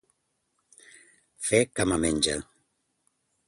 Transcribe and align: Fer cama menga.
Fer 1.49 1.61
cama 1.81 2.01
menga. 2.07 2.37